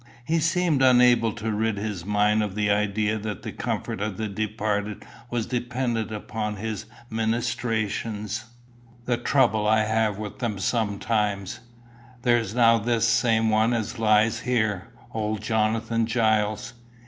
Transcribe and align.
He 0.25 0.39
seemed 0.39 0.81
unable 0.81 1.31
to 1.33 1.51
rid 1.51 1.77
his 1.77 2.05
mind 2.05 2.41
of 2.41 2.55
the 2.55 2.71
idea 2.71 3.19
that 3.19 3.43
the 3.43 3.51
comfort 3.51 4.01
of 4.01 4.17
the 4.17 4.27
departed 4.27 5.05
was 5.29 5.45
dependent 5.45 6.11
upon 6.11 6.55
his 6.55 6.87
ministrations. 7.11 8.45
"The 9.05 9.17
trouble 9.17 9.67
I 9.67 9.81
have 9.83 10.17
with 10.17 10.39
them 10.39 10.57
sometimes! 10.57 11.59
There's 12.23 12.55
now 12.55 12.79
this 12.79 13.07
same 13.07 13.51
one 13.51 13.73
as 13.75 13.99
lies 13.99 14.39
here, 14.39 14.87
old 15.13 15.43
Jonathan 15.43 16.07
Giles. 16.07 16.73